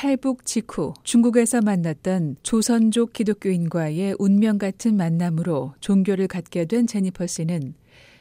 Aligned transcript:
탈북 0.00 0.46
직후 0.46 0.94
중국에서 1.04 1.60
만났던 1.60 2.36
조선족 2.42 3.12
기독교인과의 3.12 4.16
운명 4.18 4.56
같은 4.56 4.96
만남으로 4.96 5.74
종교를 5.80 6.26
갖게 6.26 6.64
된 6.64 6.86
제니퍼 6.86 7.26
씨는 7.26 7.74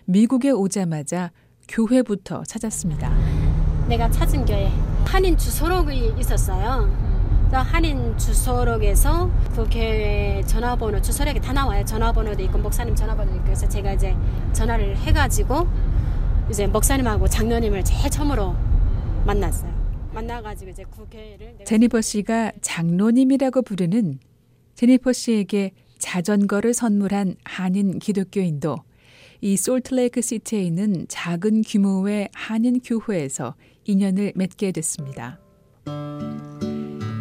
미국에 0.04 0.52
오자마자 0.52 1.32
교회부터 1.70 2.44
찾았습니다. 2.44 3.16
내가 3.88 4.12
찾은 4.12 4.44
교회 4.44 4.70
한인 5.06 5.38
주소록이 5.38 6.16
있었어요. 6.20 6.94
한인 7.50 8.18
주소록에서 8.18 9.32
그 9.56 9.64
교회 9.70 10.44
전화번호 10.46 11.02
주소록에 11.02 11.40
다 11.40 11.54
나와요. 11.54 11.86
전화번호도 11.86 12.44
있고 12.44 12.58
목사님 12.58 12.94
전화번호도 12.94 13.38
있고 13.38 13.46
그래서 13.46 13.70
제가 13.70 13.94
이제 13.94 14.14
전화를 14.52 14.98
해가지고 14.98 15.66
이제 16.50 16.68
목사님하고 16.68 17.30
장로님을 17.30 17.86
제일 17.86 18.10
처음으로 18.10 18.54
만났어요. 19.26 19.79
만나가지고 20.14 20.72
이제 20.72 20.84
그 20.90 21.06
교회를 21.10 21.58
제니퍼 21.66 22.02
씨가 22.02 22.54
장로님이라고 22.62 23.62
부르는 23.62 24.20
제니퍼 24.76 25.14
씨에게 25.14 25.72
자전거를 25.98 26.74
선물한 26.74 27.36
한인 27.44 28.00
기독교인도 28.00 28.78
이 29.42 29.56
솔트레이크 29.58 30.22
시티에 30.22 30.62
있는 30.62 31.06
작은 31.08 31.64
규모의 31.64 32.30
한인 32.34 32.80
교회에서 32.80 33.56
인연을 33.86 34.34
맺게 34.36 34.72
됐습니다. 34.72 35.40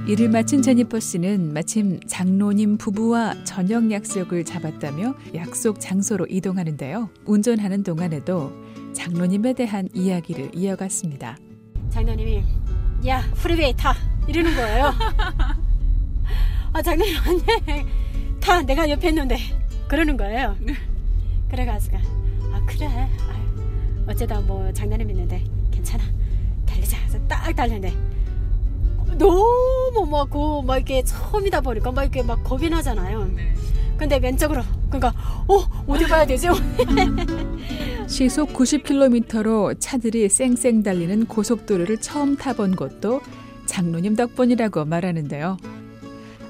일을 0.09 0.31
마친 0.31 0.63
제니퍼 0.63 1.01
씨는 1.01 1.53
마침 1.53 2.01
장로님 2.07 2.79
부부와 2.79 3.45
저녁 3.45 3.91
약속을 3.91 4.45
잡았다며 4.45 5.15
약속 5.35 5.81
장소로 5.81 6.27
이동하는데요. 6.31 7.11
운전하는 7.27 7.83
동안에도 7.83 8.51
장로님에 8.95 9.53
대한 9.53 9.89
이야기를 9.93 10.55
이어갔습니다. 10.55 11.37
장로님이 11.91 12.43
야 13.07 13.23
프리웨이 13.35 13.75
타. 13.75 13.95
이러는 14.27 14.55
거예요. 14.55 14.93
아 16.73 16.83
장로님 16.83 17.17
아니 17.25 17.43
타. 18.41 18.63
내가 18.63 18.89
옆에 18.91 19.09
있는데. 19.09 19.39
그러는 19.87 20.17
거예요. 20.17 20.57
그래가지고 21.51 21.97
아 22.53 22.61
그래. 22.67 22.87
아유, 22.87 23.09
어쩌다 24.09 24.41
뭐 24.41 24.71
장난감 24.73 25.11
있는데. 25.11 25.43
괜찮아. 25.71 26.05
달리자. 26.67 26.99
해서 26.99 27.19
딱 27.29 27.55
달렸는데. 27.55 27.95
너무 29.17 30.07
막고 30.11 30.63
막 30.63 30.77
이렇게 30.77 31.03
처음이다 31.03 31.61
보니까 31.63 31.91
막 31.91 32.03
이렇게 32.03 32.23
막 32.23 32.43
겁이 32.45 32.69
나잖아요. 32.69 33.31
근데 33.99 34.19
왼쪽으로 34.19 34.63
그러니까 34.89 35.13
어 35.49 35.65
어디 35.87 36.05
가야 36.05 36.25
되지? 36.25 36.49
시속 38.07 38.55
90km로 38.55 39.79
차들이 39.79 40.29
쌩쌩 40.29 40.83
달리는 40.83 41.27
고속도로를 41.27 41.99
처음 41.99 42.37
타본 42.37 42.77
것도 42.77 43.21
장로님 43.67 44.17
덕분이라고 44.17 44.85
말하는데요. 44.87 45.59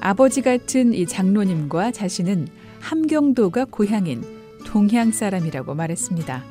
아버지 0.01 0.43
같은 0.43 0.95
이 0.95 1.07
장로님과 1.07 1.91
자신은 1.91 2.47
함경도가 2.81 3.67
고향인 3.71 4.23
동향 4.65 5.11
사람이라고 5.11 5.75
말했습니다. 5.75 6.45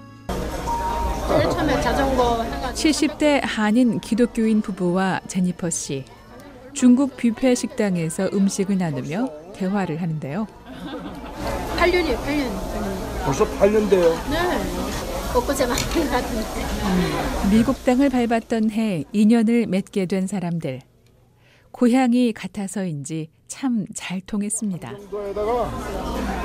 제일 1.27 1.49
처음에 1.49 1.81
자전거 1.81 2.45
70대 2.73 3.39
한인 3.43 3.99
기독교인 3.99 4.61
부부와 4.61 5.21
제니퍼 5.27 5.69
씨. 5.69 6.03
중국 6.77 7.17
뷔페 7.17 7.55
식당에서 7.55 8.29
음식을 8.31 8.77
나누며 8.77 9.27
대화를 9.55 9.99
하는데요. 9.99 10.45
8년이에요, 11.75 12.15
8년. 12.19 12.51
벌써 13.25 13.45
8년 13.45 13.89
돼요. 13.89 14.15
네. 14.29 14.37
엊그제 15.35 15.65
것. 15.65 15.73
미국 17.51 17.83
땅을 17.83 18.11
밟았던 18.11 18.69
해 18.69 19.05
인연을 19.11 19.65
맺게 19.65 20.05
된 20.05 20.27
사람들. 20.27 20.81
고향이 21.71 22.33
같아서인지 22.33 23.29
참 23.47 23.87
잘 23.95 24.21
통했습니다. 24.21 24.93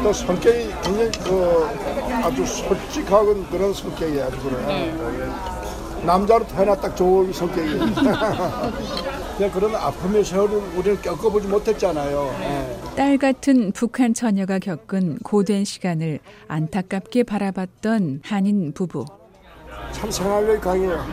또 0.03 0.13
성격이 0.15 0.71
굉장히 0.83 1.11
그 1.25 1.67
아주 2.25 2.47
솔직한 2.47 3.47
그런 3.51 3.75
성격이 3.75 4.19
아주 4.23 4.39
그래. 4.41 5.62
남자로 6.05 6.47
태어나 6.47 6.75
딱 6.75 6.97
좋은 6.97 7.33
성격이. 7.33 7.79
그냥 9.37 9.51
그런 9.53 9.75
아픔의 9.75 10.25
세월을 10.25 10.57
우리는 10.77 11.01
겪어보지 11.01 11.49
못했잖아요. 11.49 12.37
예. 12.41 12.77
딸 12.97 13.17
같은 13.19 13.73
북한 13.73 14.13
처녀가 14.13 14.59
겪은 14.59 15.19
고된 15.19 15.65
시간을 15.65 16.19
안타깝게 16.49 17.23
바라봤던 17.23 18.23
한인 18.25 18.73
부부. 18.73 19.05
참 19.93 20.11
생활력이 20.11 20.61
강해요. 20.61 21.05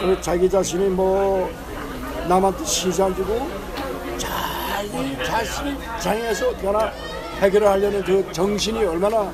그리고 0.00 0.20
자기 0.20 0.48
자신이 0.48 0.88
뭐 0.88 1.50
남한테 2.28 2.64
시안 2.64 3.14
주고 3.14 3.46
자기 4.16 5.16
자신이 5.24 5.76
장에서 6.00 6.48
어떻게나 6.48 6.90
해결을 7.40 7.68
하려는 7.68 8.02
그 8.04 8.32
정신이 8.32 8.84
얼마나 8.84 9.30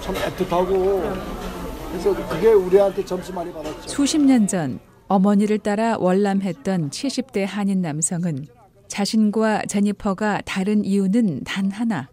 참 0.00 0.14
애틋하고 0.14 1.45
그래서 1.96 2.28
그게 2.28 2.48
우리한테 2.52 3.04
점수 3.04 3.32
많이 3.32 3.50
받았죠. 3.52 3.88
수십 3.88 4.18
년 4.20 4.46
전 4.46 4.78
어머니를 5.08 5.58
따라 5.58 5.96
월남했던 5.98 6.90
70대 6.90 7.46
한인 7.46 7.80
남성은 7.80 8.46
자신과 8.88 9.62
제니퍼가 9.66 10.42
다른 10.44 10.84
이유는 10.84 11.44
단 11.44 11.70
하나. 11.70 12.10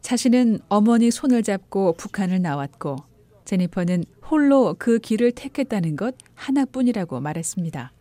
자신은 0.00 0.60
어머니 0.68 1.10
손을 1.10 1.42
잡고 1.42 1.94
북한을 1.98 2.40
나왔고 2.40 2.96
제니퍼는 3.44 4.04
홀로 4.30 4.74
그 4.78 4.98
길을 4.98 5.32
택했다는 5.32 5.96
것 5.96 6.14
하나뿐이라고 6.34 7.20
말했습니다. 7.20 7.92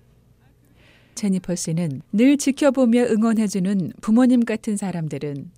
제니퍼 1.15 1.55
씨는 1.55 2.03
늘 2.13 2.37
지켜보며 2.37 3.03
응원해주는 3.05 3.91
부모님 4.01 4.45
같은 4.45 4.77
사람들은 4.77 5.51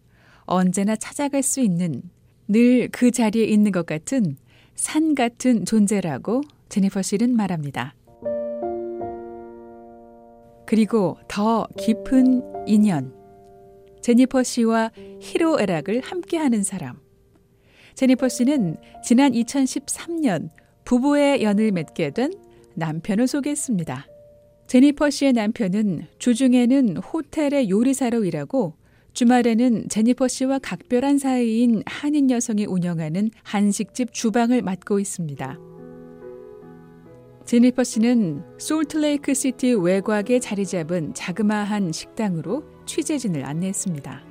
언제나 0.45 0.95
찾아갈 0.95 1.43
수 1.43 1.59
있는 1.59 2.01
늘 2.47 2.89
그 2.91 3.11
자리에 3.11 3.43
있는 3.45 3.71
것 3.71 3.85
같은 3.85 4.37
산 4.79 5.13
같은 5.13 5.65
존재라고 5.65 6.41
제니퍼 6.69 7.01
씨는 7.01 7.35
말합니다. 7.35 7.95
그리고 10.65 11.17
더 11.27 11.67
깊은 11.77 12.65
인연. 12.65 13.13
제니퍼 14.01 14.41
씨와 14.41 14.91
히로 15.19 15.59
에락을 15.59 15.99
함께 15.99 16.37
하는 16.37 16.63
사람. 16.63 16.97
제니퍼 17.95 18.29
씨는 18.29 18.77
지난 19.03 19.33
2013년 19.33 20.47
부부의 20.85 21.43
연을 21.43 21.73
맺게 21.73 22.11
된 22.11 22.31
남편을 22.75 23.27
소개했습니다. 23.27 24.07
제니퍼 24.67 25.09
씨의 25.09 25.33
남편은 25.33 26.07
주중에는 26.19 26.97
호텔의 26.97 27.69
요리사로 27.69 28.23
일하고 28.23 28.78
주말에는 29.19 29.89
제니퍼 29.89 30.29
씨와 30.29 30.59
각별한 30.59 31.17
사이인 31.17 31.83
한인 31.85 32.31
여성이 32.31 32.65
운영하는 32.65 33.31
한식집 33.43 34.13
주방을 34.13 34.61
맡고 34.61 34.97
있습니다. 34.97 35.59
제니퍼 37.43 37.83
씨는 37.83 38.43
솔트레이크 38.57 39.33
시티 39.33 39.73
외곽에 39.73 40.39
자리 40.39 40.65
잡은 40.65 41.13
자그마한 41.13 41.91
식당으로 41.91 42.63
취재진을 42.85 43.43
안내했습니다. 43.43 44.23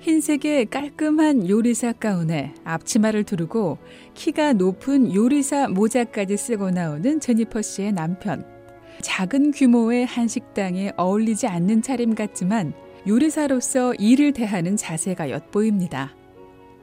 흰색의 0.00 0.70
깔끔한 0.70 1.50
요리사 1.50 1.92
가운에 1.92 2.54
앞치마를 2.64 3.24
두르고 3.24 3.76
키가 4.14 4.54
높은 4.54 5.14
요리사 5.14 5.68
모자까지 5.68 6.38
쓰고 6.38 6.70
나오는 6.70 7.20
제니퍼 7.20 7.60
씨의 7.60 7.92
남편. 7.92 8.46
작은 9.02 9.50
규모의 9.50 10.06
한식당에 10.06 10.92
어울리지 10.96 11.48
않는 11.48 11.82
차림 11.82 12.14
같지만 12.14 12.72
요리사로서 13.06 13.94
일을 13.94 14.32
대하는 14.32 14.76
자세가 14.76 15.30
엿보입니다. 15.30 16.14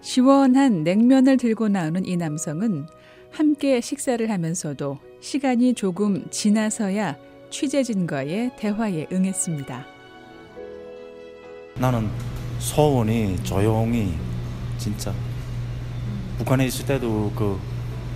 시원한 0.02 0.84
냉면을 0.84 1.38
들고 1.38 1.70
나오는 1.70 2.06
이 2.06 2.18
남성은 2.18 2.88
함께 3.32 3.80
식사를 3.80 4.30
하면서도 4.30 5.00
시간이 5.22 5.76
조금 5.76 6.30
지나서야 6.30 7.16
취재진과의 7.50 8.52
대화에 8.58 9.08
응했습니다. 9.12 9.86
나는 11.76 12.10
소원이 12.60 13.42
조용히 13.44 14.14
진짜 14.78 15.14
북한에 16.38 16.66
있을 16.66 16.86
때도 16.86 17.32
그 17.36 17.58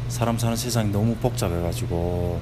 사람 0.10 0.38
사는 0.38 0.56
세상이 0.58 0.92
너무 0.92 1.16
복잡해가지고 1.16 2.42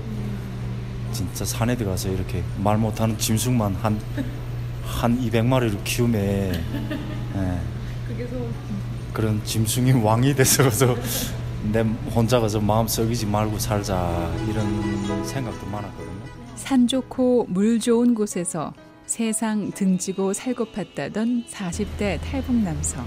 진짜 1.11 1.45
산에 1.45 1.75
들어가서 1.75 2.09
이렇게 2.09 2.43
말 2.57 2.77
못하는 2.77 3.17
짐승만 3.17 3.75
한, 3.75 3.99
한 4.85 5.19
200마리를 5.19 5.83
키우면 5.83 6.19
예, 7.35 7.59
그런 9.13 9.43
짐승이 9.43 9.91
왕이 9.93 10.35
돼서 10.35 10.63
내 11.71 11.81
혼자 12.13 12.39
가서 12.39 12.59
마음 12.59 12.87
썩이지 12.87 13.25
말고 13.27 13.59
살자 13.59 14.31
이런 14.49 15.25
생각도 15.25 15.65
많았거든요. 15.67 16.11
산 16.55 16.87
좋고 16.87 17.47
물 17.49 17.79
좋은 17.79 18.13
곳에서 18.15 18.73
세상 19.05 19.71
등지고 19.71 20.33
살고 20.33 20.67
팠다던 20.67 21.45
40대 21.47 22.19
탈북 22.21 22.55
남성. 22.55 23.05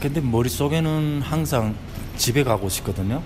근데 0.00 0.20
머릿속에는 0.20 1.22
항상 1.22 1.74
집에 2.16 2.44
가고 2.44 2.68
싶거든요. 2.68 3.22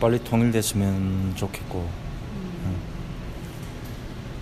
빨리 0.00 0.22
통일됐으면 0.22 1.32
좋겠고. 1.36 1.88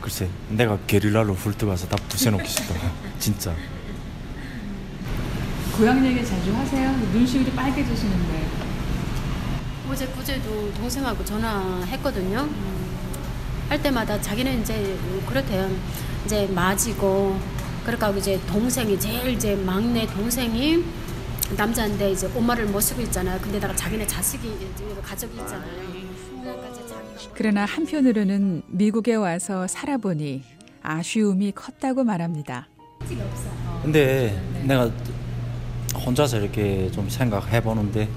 음. 0.08 0.10
글쎄 0.10 0.28
내가 0.48 0.78
게릴라로 0.86 1.34
훑어가서 1.34 1.86
다 1.88 1.96
부숴놓기 2.08 2.46
싶다 2.46 2.74
진짜 3.18 3.54
고향 5.76 6.04
얘기 6.04 6.24
자주 6.26 6.52
하세요? 6.56 6.90
눈시울이 7.12 7.52
빨개지시는데. 7.52 8.48
어제 9.88 10.06
그제도 10.08 10.72
동생하고 10.74 11.24
전화했거든요. 11.24 12.48
할 13.68 13.82
때마다 13.82 14.20
자기는 14.20 14.62
이제 14.62 14.98
그렇대요. 15.26 15.70
이제 16.24 16.48
맞이고 16.48 17.38
그러니까 17.84 18.10
이제 18.10 18.40
동생이 18.48 18.98
제일 18.98 19.28
이제 19.28 19.54
막내 19.54 20.04
동생이 20.06 20.84
남자인데 21.56 22.10
이제 22.10 22.28
엄마를 22.34 22.66
모시고 22.66 23.00
있잖아요. 23.02 23.40
근데다가 23.40 23.76
자기네 23.76 24.06
자식이 24.06 24.52
가족이 25.00 25.38
있잖아요. 25.38 25.70
그러니까 26.42 26.87
그러나 27.34 27.64
한편으로는 27.64 28.62
미국에 28.68 29.14
와서 29.14 29.66
살아보니 29.66 30.42
아쉬움이 30.82 31.52
컸다고 31.52 32.04
말합니다. 32.04 32.68
근데 33.82 34.40
내가 34.64 34.90
혼자서 35.94 36.40
이렇게 36.40 36.90
좀 36.90 37.08
생각해 37.08 37.62
보는데 37.62 38.08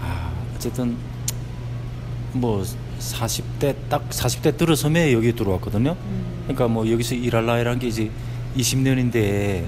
아 0.00 0.32
어쨌든 0.54 0.96
뭐 2.32 2.62
40대 2.98 3.74
딱 3.88 4.08
40대 4.10 4.56
들어서면 4.56 5.12
여기 5.12 5.34
들어왔거든요. 5.34 5.96
그러니까 6.44 6.68
뭐 6.68 6.90
여기서 6.90 7.14
일할라 7.14 7.58
이란 7.58 7.78
게 7.78 7.88
이제 7.88 8.10
20년인데 8.56 9.64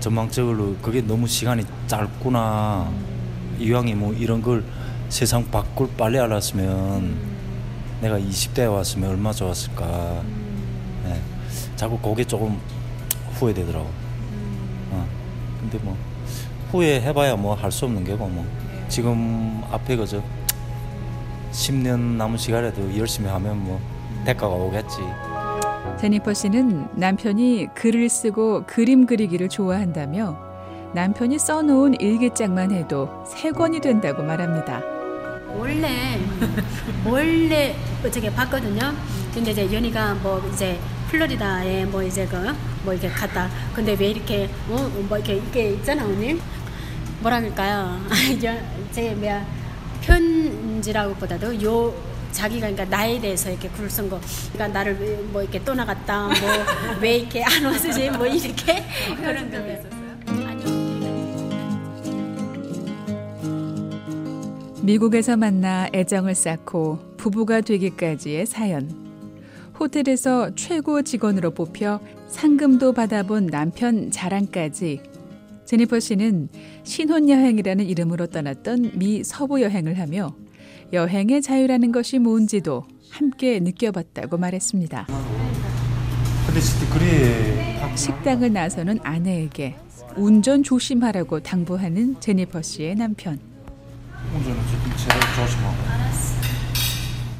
전망적으로 0.00 0.76
그게 0.82 1.00
너무 1.00 1.26
시간이 1.28 1.64
짧구나. 1.86 2.90
이왕이 3.58 3.94
뭐 3.94 4.12
이런 4.14 4.42
걸 4.42 4.64
세상 5.12 5.44
밖을 5.50 5.88
빨리 5.98 6.18
알았으면 6.18 7.18
내가 8.00 8.18
20대에 8.18 8.72
왔으면 8.72 9.10
얼마나 9.10 9.34
좋았을까. 9.34 10.22
네. 11.04 11.20
자꾸 11.76 11.98
그게 11.98 12.24
조금 12.24 12.58
후회되더라고. 13.34 13.90
어. 14.90 15.06
근데 15.60 15.76
뭐 15.82 15.94
후회해봐야 16.70 17.36
뭐 17.36 17.54
할 17.54 17.70
수 17.70 17.84
없는 17.84 18.04
게고 18.04 18.26
뭐 18.26 18.46
지금 18.88 19.62
앞에 19.70 19.96
그저 19.96 20.22
10년 21.52 21.98
남은 22.16 22.38
시간에도 22.38 22.96
열심히 22.96 23.28
하면 23.28 23.62
뭐 23.62 23.78
대가가 24.24 24.54
오겠지. 24.54 24.96
제니퍼 26.00 26.32
씨는 26.32 26.88
남편이 26.96 27.68
글을 27.74 28.08
쓰고 28.08 28.64
그림 28.66 29.04
그리기를 29.04 29.50
좋아한다며 29.50 30.38
남편이 30.94 31.38
써놓은 31.38 32.00
일기장만 32.00 32.70
해도 32.72 33.10
세 33.26 33.50
권이 33.50 33.80
된다고 33.80 34.22
말합니다. 34.22 35.01
원래 35.54 36.18
원래 37.04 37.76
어떻게 38.04 38.32
봤거든요. 38.32 38.94
근데 39.34 39.50
이제 39.52 39.72
연희가 39.72 40.14
뭐 40.14 40.42
이제 40.52 40.78
플로리다에 41.10 41.84
뭐 41.86 42.02
이제 42.02 42.26
그 42.26 42.36
뭐 42.84 42.92
이렇게 42.92 43.08
갔다. 43.10 43.48
근데 43.74 43.94
왜 43.98 44.08
이렇게 44.10 44.50
어 44.68 44.88
뭐 45.08 45.16
이렇게 45.18 45.34
이게 45.36 45.70
있잖아 45.74 46.04
언니. 46.04 46.40
뭐라 47.20 47.40
그럴까요? 47.40 48.00
제 48.90 49.14
뭐야 49.14 49.46
편지라고 50.00 51.14
보다도 51.14 51.62
요 51.62 51.94
자기가 52.32 52.68
그러니까 52.70 52.84
나에 52.96 53.20
대해서 53.20 53.50
이렇게 53.50 53.68
글을 53.68 53.88
쓴 53.88 54.10
거. 54.10 54.20
그러니까 54.52 54.76
나를 54.78 54.98
왜뭐 54.98 55.42
이렇게 55.42 55.62
떠나갔다. 55.64 56.26
뭐 56.26 56.34
왜 57.00 57.18
이렇게 57.18 57.44
안 57.44 57.64
와주지? 57.64 58.10
뭐 58.10 58.26
이렇게 58.26 58.84
그런 59.16 59.50
거. 59.50 60.01
미국에서 64.82 65.36
만나 65.36 65.88
애정을 65.94 66.34
쌓고 66.34 66.98
부부가 67.16 67.60
되기까지의 67.60 68.46
사연. 68.46 68.90
호텔에서 69.78 70.54
최고 70.56 71.02
직원으로 71.02 71.52
뽑혀 71.52 72.00
상금도 72.26 72.92
받아본 72.92 73.46
남편 73.46 74.10
자랑까지 74.10 75.00
제니퍼 75.64 76.00
씨는 76.00 76.48
신혼여행이라는 76.82 77.84
이름으로 77.86 78.26
떠났던 78.26 78.92
미 78.94 79.22
서부 79.22 79.62
여행을 79.62 79.98
하며 80.00 80.34
여행의 80.92 81.42
자유라는 81.42 81.92
것이 81.92 82.18
뭔지도 82.18 82.84
함께 83.10 83.60
느껴봤다고 83.60 84.36
말했습니다. 84.36 85.06
식당을 87.94 88.52
나서는 88.52 88.98
아내에게 89.02 89.76
운전 90.16 90.62
조심하라고 90.62 91.40
당부하는 91.40 92.20
제니퍼 92.20 92.62
씨의 92.62 92.96
남편. 92.96 93.51
운전은 94.34 94.56
조금 94.70 94.96
제대로 94.96 95.20
조심하고. 95.36 95.76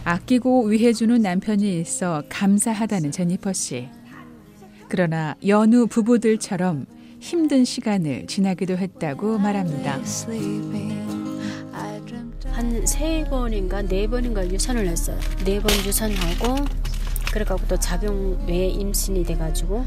아끼고 0.05 0.65
위해주는 0.67 1.21
남편이 1.23 1.81
있어 1.81 2.23
감사하다는 2.29 3.13
제니퍼 3.13 3.53
씨. 3.53 3.89
그러나 4.89 5.37
여느 5.47 5.87
부부들처럼 5.87 6.87
힘든 7.21 7.65
시간을 7.65 8.27
지나기도 8.27 8.77
했다고 8.77 9.39
말합니다. 9.39 10.01
한 12.53 12.85
세 12.85 13.25
번인가 13.31 13.83
네 13.83 14.07
번인가 14.07 14.47
유산을 14.47 14.87
했어요. 14.87 15.19
네 15.45 15.59
번 15.61 15.73
유산하고 15.87 16.57
그래갖고 17.33 17.67
또 17.67 17.77
작용 17.79 18.45
외 18.47 18.67
임신이 18.67 19.25
돼가지고 19.25 19.85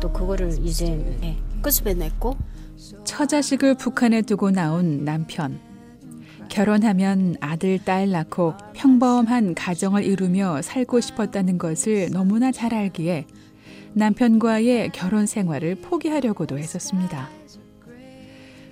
또 0.00 0.12
그거를 0.12 0.52
이제 0.64 0.86
예, 1.22 1.36
끄집어냈고 1.62 2.36
처자식을 3.04 3.76
북한에 3.76 4.22
두고 4.22 4.50
나온 4.50 5.04
남편. 5.04 5.60
결혼하면 6.58 7.36
아들, 7.40 7.78
딸 7.78 8.10
낳고 8.10 8.54
평범한 8.72 9.54
가정을 9.54 10.02
이루며 10.02 10.60
살고 10.60 11.00
싶었다는 11.00 11.56
것을 11.56 12.10
너무나 12.10 12.50
잘 12.50 12.74
알기에 12.74 13.26
남편과의 13.92 14.90
결혼 14.92 15.26
생활을 15.26 15.76
포기하려고도 15.76 16.58
했었습니다. 16.58 17.30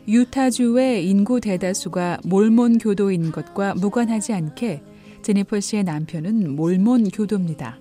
유타주의 0.08 1.08
인구 1.08 1.40
대다수가 1.40 2.22
몰몬 2.24 2.78
교도인 2.78 3.30
것과 3.30 3.74
무관하지 3.74 4.32
않게 4.32 4.82
제니퍼 5.22 5.60
씨의 5.60 5.84
남편은 5.84 6.56
몰몬 6.56 7.08
교도입니다. 7.10 7.78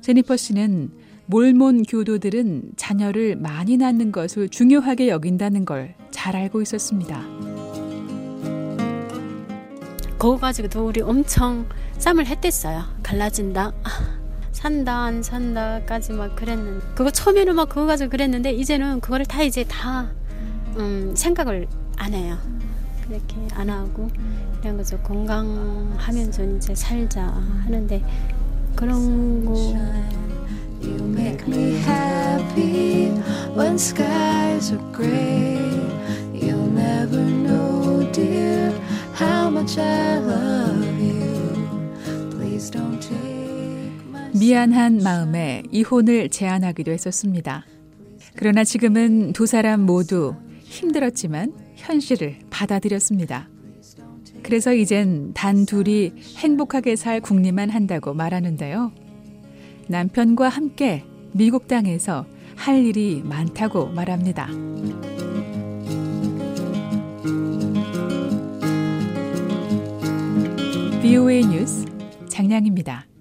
제니퍼 0.00 0.36
씨는 0.36 0.92
몰몬 1.26 1.82
교도들은 1.82 2.74
자녀를 2.76 3.34
많이 3.34 3.76
낳는 3.76 4.12
것을 4.12 4.48
중요하게 4.48 5.08
여긴다는 5.08 5.64
걸 5.64 5.96
잘 6.22 6.36
알고 6.36 6.62
있었습니다. 6.62 7.31
그거 10.22 10.36
가지고 10.36 10.68
둘이 10.68 11.02
엄청 11.02 11.66
싸움을 11.98 12.26
했댔어요. 12.26 12.84
갈라진다. 13.02 13.72
아, 13.82 13.90
산다 14.52 14.98
안 14.98 15.20
산다까지 15.20 16.12
막 16.12 16.36
그랬는데 16.36 16.86
그거 16.94 17.10
처음에는 17.10 17.56
막 17.56 17.68
그거 17.68 17.86
가지고 17.86 18.10
그랬는데 18.10 18.52
이제는 18.52 19.00
그거를 19.00 19.26
다 19.26 19.42
이제 19.42 19.64
다 19.64 20.12
음, 20.76 21.12
생각을 21.16 21.66
안 21.96 22.14
해요. 22.14 22.38
그렇게 23.04 23.34
안 23.54 23.68
하고 23.68 24.08
그냥 24.60 24.76
그저 24.76 24.96
건강하면서 24.98 26.44
이제 26.54 26.72
살자 26.72 27.22
하는데 27.64 28.00
그런 28.76 29.44
거 29.44 29.54
You 30.80 31.02
make 31.18 31.48
me 31.48 31.78
happy 31.78 33.10
when 33.56 33.74
skies 33.74 34.72
are 34.72 34.92
gray. 34.94 35.61
미안한 44.34 44.98
마음에 45.04 45.62
이혼을 45.70 46.28
제안하기도 46.30 46.90
했었습니다. 46.90 47.64
그러나 48.34 48.64
지금은 48.64 49.32
두 49.32 49.46
사람 49.46 49.82
모두 49.82 50.34
힘들었지만 50.64 51.52
현실을 51.76 52.38
받아들였습니다. 52.50 53.48
그래서 54.42 54.72
이젠 54.74 55.32
단 55.34 55.64
둘이 55.64 56.12
행복하게 56.38 56.96
살 56.96 57.20
궁리만 57.20 57.70
한다고 57.70 58.14
말하는데요. 58.14 58.90
남편과 59.86 60.48
함께 60.48 61.04
미국 61.32 61.68
땅에서 61.68 62.26
할 62.56 62.84
일이 62.84 63.22
많다고 63.24 63.86
말합니다. 63.88 64.48
BOA 71.02 71.44
뉴스 71.44 71.84
장량입니다. 72.28 73.11